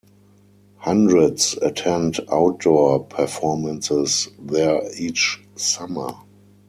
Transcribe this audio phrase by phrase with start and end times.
[0.77, 6.11] Hundreds attend outdoor performances there each summer.